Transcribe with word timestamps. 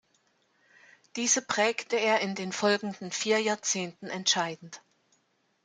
Diese 1.15 1.43
prägte 1.43 1.95
er 1.95 2.21
in 2.21 2.33
den 2.33 2.53
folgenden 2.53 3.11
vier 3.11 3.37
Jahrzehnten 3.37 4.07
entscheidend. 4.07 4.81